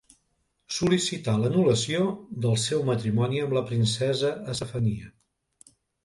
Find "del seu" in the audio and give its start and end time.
2.45-2.81